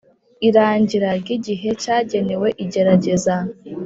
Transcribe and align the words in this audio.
irangira 0.47 1.09
ry 1.21 1.29
igihe 1.37 1.69
cyagenewe 1.81 2.47
igerageza 2.63 3.35